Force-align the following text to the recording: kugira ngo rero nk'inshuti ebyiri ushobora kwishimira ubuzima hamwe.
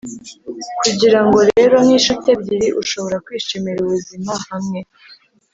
kugira 0.79 1.19
ngo 1.25 1.37
rero 1.49 1.75
nk'inshuti 1.83 2.25
ebyiri 2.35 2.67
ushobora 2.81 3.17
kwishimira 3.25 3.79
ubuzima 3.81 4.31
hamwe. 4.47 4.79